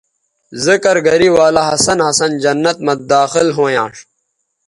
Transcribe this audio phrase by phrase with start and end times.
[0.65, 3.95] ذکر گرے ولہ ہسن ہسن جنت مہ داخل ھویانݜ